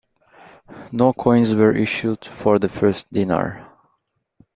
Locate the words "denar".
3.13-3.67